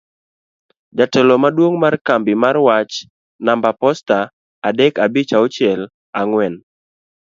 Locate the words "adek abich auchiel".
4.69-5.81